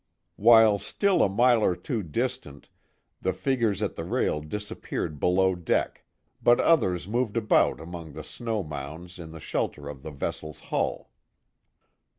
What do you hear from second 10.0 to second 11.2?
the vessel's hull.